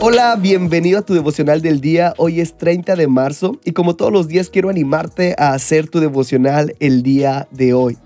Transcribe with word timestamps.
Hola, 0.00 0.36
bienvenido 0.36 1.00
a 1.00 1.02
tu 1.02 1.12
devocional 1.12 1.60
del 1.60 1.80
día. 1.80 2.14
Hoy 2.18 2.40
es 2.40 2.56
30 2.56 2.94
de 2.94 3.08
marzo 3.08 3.58
y 3.64 3.72
como 3.72 3.96
todos 3.96 4.12
los 4.12 4.28
días 4.28 4.48
quiero 4.48 4.68
animarte 4.68 5.34
a 5.36 5.54
hacer 5.54 5.88
tu 5.88 5.98
devocional 5.98 6.76
el 6.78 7.02
día 7.02 7.48
de 7.50 7.74
hoy. 7.74 7.98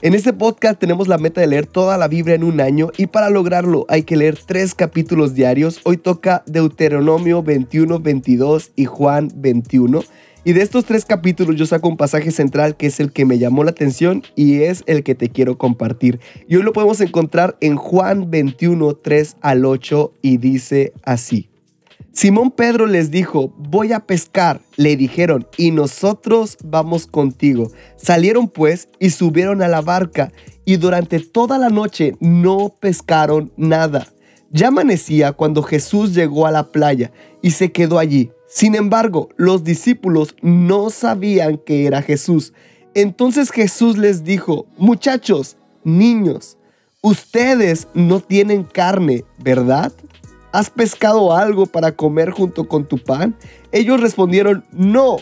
En 0.00 0.14
este 0.14 0.32
podcast 0.32 0.78
tenemos 0.78 1.08
la 1.08 1.18
meta 1.18 1.40
de 1.40 1.48
leer 1.48 1.66
toda 1.66 1.98
la 1.98 2.06
Biblia 2.06 2.36
en 2.36 2.44
un 2.44 2.60
año 2.60 2.90
y 2.96 3.08
para 3.08 3.30
lograrlo 3.30 3.84
hay 3.88 4.04
que 4.04 4.16
leer 4.16 4.38
tres 4.46 4.76
capítulos 4.76 5.34
diarios. 5.34 5.80
Hoy 5.82 5.96
toca 5.96 6.44
Deuteronomio 6.46 7.42
21, 7.42 7.98
22 7.98 8.70
y 8.76 8.84
Juan 8.84 9.32
21. 9.34 10.04
Y 10.44 10.54
de 10.54 10.62
estos 10.62 10.86
tres 10.86 11.04
capítulos 11.04 11.56
yo 11.56 11.66
saco 11.66 11.88
un 11.88 11.98
pasaje 11.98 12.30
central 12.30 12.76
que 12.76 12.86
es 12.86 12.98
el 12.98 13.12
que 13.12 13.26
me 13.26 13.38
llamó 13.38 13.62
la 13.62 13.72
atención 13.72 14.22
y 14.36 14.62
es 14.62 14.82
el 14.86 15.02
que 15.02 15.14
te 15.14 15.28
quiero 15.28 15.58
compartir. 15.58 16.18
Y 16.48 16.56
hoy 16.56 16.62
lo 16.62 16.72
podemos 16.72 17.00
encontrar 17.00 17.58
en 17.60 17.76
Juan 17.76 18.30
21, 18.30 18.94
3 18.94 19.36
al 19.42 19.64
8 19.66 20.12
y 20.22 20.38
dice 20.38 20.94
así. 21.02 21.50
Simón 22.12 22.50
Pedro 22.50 22.86
les 22.86 23.10
dijo, 23.10 23.52
voy 23.56 23.92
a 23.92 24.00
pescar, 24.00 24.60
le 24.76 24.96
dijeron, 24.96 25.46
y 25.56 25.70
nosotros 25.70 26.58
vamos 26.64 27.06
contigo. 27.06 27.70
Salieron 27.96 28.48
pues 28.48 28.88
y 28.98 29.10
subieron 29.10 29.62
a 29.62 29.68
la 29.68 29.80
barca, 29.80 30.32
y 30.64 30.76
durante 30.76 31.20
toda 31.20 31.56
la 31.56 31.68
noche 31.68 32.14
no 32.18 32.74
pescaron 32.80 33.52
nada. 33.56 34.08
Ya 34.50 34.68
amanecía 34.68 35.32
cuando 35.32 35.62
Jesús 35.62 36.12
llegó 36.12 36.46
a 36.46 36.50
la 36.50 36.72
playa 36.72 37.12
y 37.42 37.52
se 37.52 37.70
quedó 37.70 37.98
allí. 37.98 38.30
Sin 38.52 38.74
embargo, 38.74 39.28
los 39.36 39.62
discípulos 39.62 40.34
no 40.42 40.90
sabían 40.90 41.56
que 41.56 41.86
era 41.86 42.02
Jesús. 42.02 42.52
Entonces 42.94 43.52
Jesús 43.52 43.96
les 43.96 44.24
dijo, 44.24 44.66
muchachos, 44.76 45.56
niños, 45.84 46.58
ustedes 47.00 47.86
no 47.94 48.18
tienen 48.18 48.64
carne, 48.64 49.24
¿verdad? 49.38 49.92
¿Has 50.50 50.68
pescado 50.68 51.36
algo 51.36 51.66
para 51.66 51.92
comer 51.92 52.30
junto 52.30 52.66
con 52.66 52.88
tu 52.88 52.98
pan? 52.98 53.36
Ellos 53.70 54.00
respondieron, 54.00 54.64
no. 54.72 55.18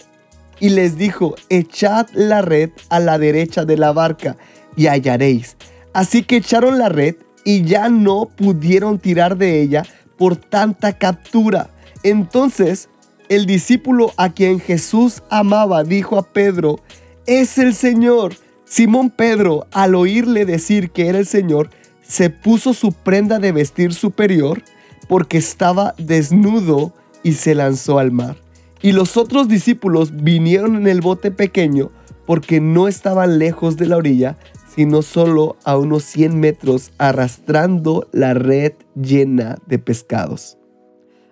Y 0.58 0.70
les 0.70 0.96
dijo, 0.96 1.34
echad 1.50 2.08
la 2.14 2.40
red 2.40 2.70
a 2.88 2.98
la 2.98 3.18
derecha 3.18 3.66
de 3.66 3.76
la 3.76 3.92
barca 3.92 4.38
y 4.74 4.86
hallaréis. 4.86 5.58
Así 5.92 6.22
que 6.22 6.36
echaron 6.36 6.78
la 6.78 6.88
red 6.88 7.16
y 7.44 7.62
ya 7.62 7.90
no 7.90 8.24
pudieron 8.24 8.98
tirar 8.98 9.36
de 9.36 9.60
ella 9.60 9.82
por 10.16 10.36
tanta 10.36 10.94
captura. 10.94 11.68
Entonces 12.02 12.88
el 13.28 13.46
discípulo 13.46 14.12
a 14.16 14.30
quien 14.32 14.60
Jesús 14.60 15.22
amaba 15.30 15.84
dijo 15.84 16.18
a 16.18 16.22
Pedro, 16.22 16.80
es 17.26 17.58
el 17.58 17.74
Señor. 17.74 18.34
Simón 18.64 19.10
Pedro, 19.10 19.66
al 19.72 19.94
oírle 19.94 20.44
decir 20.44 20.90
que 20.90 21.08
era 21.08 21.18
el 21.18 21.26
Señor, 21.26 21.70
se 22.02 22.30
puso 22.30 22.74
su 22.74 22.92
prenda 22.92 23.38
de 23.38 23.52
vestir 23.52 23.94
superior 23.94 24.62
porque 25.08 25.38
estaba 25.38 25.94
desnudo 25.98 26.92
y 27.22 27.32
se 27.34 27.54
lanzó 27.54 27.98
al 27.98 28.12
mar. 28.12 28.36
Y 28.80 28.92
los 28.92 29.16
otros 29.16 29.48
discípulos 29.48 30.12
vinieron 30.14 30.76
en 30.76 30.86
el 30.86 31.00
bote 31.00 31.30
pequeño 31.30 31.90
porque 32.26 32.60
no 32.60 32.88
estaban 32.88 33.38
lejos 33.38 33.76
de 33.76 33.86
la 33.86 33.96
orilla, 33.96 34.38
sino 34.74 35.02
solo 35.02 35.56
a 35.64 35.76
unos 35.76 36.04
100 36.04 36.38
metros 36.38 36.92
arrastrando 36.98 38.06
la 38.12 38.34
red 38.34 38.74
llena 38.94 39.56
de 39.66 39.78
pescados. 39.78 40.57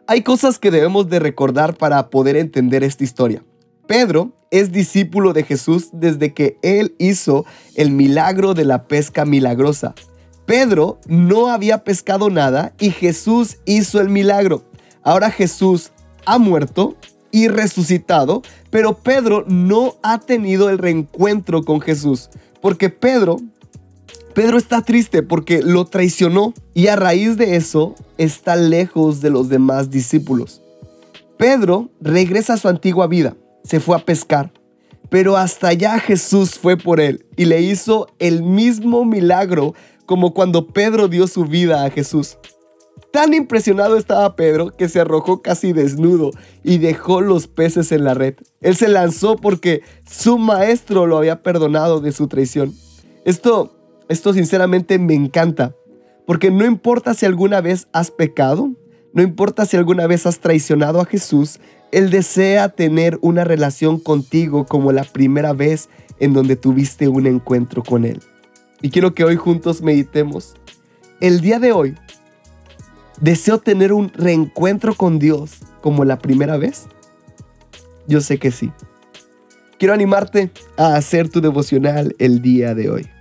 Hay 0.09 0.23
cosas 0.23 0.61
que 0.61 0.71
debemos 0.71 1.09
de 1.09 1.19
recordar 1.19 1.77
para 1.77 2.11
poder 2.11 2.37
entender 2.37 2.85
esta 2.85 3.03
historia. 3.03 3.43
Pedro 3.89 4.33
es 4.53 4.71
discípulo 4.71 5.33
de 5.33 5.43
Jesús 5.43 5.89
desde 5.93 6.33
que 6.33 6.59
él 6.63 6.95
hizo 6.99 7.45
el 7.75 7.91
milagro 7.91 8.55
de 8.55 8.65
la 8.65 8.85
pesca 8.87 9.25
milagrosa. 9.25 9.97
Pedro 10.45 11.01
no 11.09 11.49
había 11.49 11.83
pescado 11.83 12.31
nada 12.31 12.73
y 12.79 12.91
Jesús 12.91 13.57
hizo 13.65 14.01
el 14.01 14.09
milagro. 14.09 14.63
Ahora 15.03 15.29
Jesús 15.29 15.91
ha 16.25 16.39
muerto 16.39 16.95
y 17.33 17.49
resucitado, 17.49 18.43
pero 18.71 18.99
Pedro 18.99 19.45
no 19.49 19.97
ha 20.05 20.21
tenido 20.21 20.71
el 20.71 20.79
reencuentro 20.79 21.65
con 21.65 21.81
Jesús, 21.81 22.31
porque 22.63 22.91
Pedro 22.91 23.39
Pedro 24.37 24.59
está 24.59 24.83
triste 24.83 25.23
porque 25.23 25.63
lo 25.63 25.87
traicionó 25.87 26.53
y 26.75 26.89
a 26.89 26.97
raíz 26.97 27.39
de 27.39 27.57
eso 27.57 27.95
está 28.19 28.55
lejos 28.55 29.23
de 29.23 29.31
los 29.31 29.49
demás 29.49 29.91
discípulos. 29.91 30.61
Pedro 31.39 31.89
regresa 32.03 32.53
a 32.53 32.57
su 32.59 32.69
antigua 32.69 33.07
vida, 33.07 33.35
se 33.65 33.81
fue 33.81 33.97
a 33.97 34.05
pescar, 34.05 34.53
pero 35.09 35.39
hasta 35.39 35.69
allá 35.69 35.99
Jesús 36.01 36.59
fue 36.59 36.77
por 36.77 37.01
él 37.01 37.25
y 37.35 37.47
le 37.47 37.63
hizo 37.63 38.09
el 38.19 38.43
mismo 38.43 39.07
milagro 39.07 39.73
como 40.05 40.35
cuando 40.35 40.67
Pedro 40.67 41.09
dio 41.09 41.29
su 41.29 41.47
vida 41.47 41.87
a 41.87 41.91
Jesús. 41.91 42.37
Tan 43.13 43.33
impresionado 43.33 43.97
estaba 43.97 44.37
Pedro 44.37 44.69
que 44.69 44.91
se 44.91 45.01
arrojó 45.01 45.41
casi 45.41 45.73
desnudo 45.73 46.33
y 46.63 46.77
dejó 46.77 47.23
los 47.23 47.47
peces 47.47 47.91
en 47.91 48.05
la 48.05 48.13
red. 48.13 48.35
Él 48.61 48.77
se 48.77 48.89
lanzó 48.89 49.37
porque 49.37 49.81
su 50.07 50.37
maestro 50.37 51.07
lo 51.07 51.17
había 51.17 51.43
perdonado 51.43 52.03
de 52.03 52.13
su 52.13 52.29
traición. 52.29 52.75
Esto 53.25 53.76
esto 54.09 54.33
sinceramente 54.33 54.99
me 54.99 55.15
encanta, 55.15 55.75
porque 56.27 56.51
no 56.51 56.65
importa 56.65 57.15
si 57.15 57.27
alguna 57.27 57.61
vez 57.61 57.89
has 57.93 58.11
pecado, 58.11 58.71
no 59.13 59.23
importa 59.23 59.65
si 59.65 59.77
alguna 59.77 60.07
vez 60.07 60.27
has 60.27 60.41
traicionado 60.41 61.01
a 61.01 61.07
Jesús, 61.07 61.59
Él 61.91 62.11
desea 62.11 62.69
tener 62.69 63.19
una 63.23 63.45
relación 63.45 63.99
contigo 63.99 64.67
como 64.67 64.93
la 64.93 65.05
primera 65.05 65.53
vez 65.53 65.89
en 66.21 66.33
donde 66.33 66.57
tuviste 66.57 67.09
un 67.09 67.27
encuentro 67.27 67.83
con 67.83 68.05
Él. 68.05 68.21
Y 68.83 68.91
quiero 68.91 69.15
que 69.15 69.25
hoy 69.25 69.37
juntos 69.37 69.83
meditemos. 69.83 70.55
El 71.21 71.41
día 71.41 71.59
de 71.59 71.73
hoy, 71.73 71.95
¿deseo 73.21 73.59
tener 73.59 73.93
un 73.93 74.13
reencuentro 74.13 74.95
con 74.95 75.19
Dios 75.19 75.61
como 75.81 76.05
la 76.05 76.19
primera 76.19 76.59
vez? 76.59 76.87
Yo 78.07 78.21
sé 78.21 78.39
que 78.39 78.51
sí. 78.51 78.71
Quiero 79.79 79.95
animarte 79.95 80.51
a 80.77 80.97
hacer 80.97 81.29
tu 81.29 81.41
devocional 81.41 82.15
el 82.19 82.43
día 82.43 82.75
de 82.75 82.91
hoy. 82.91 83.16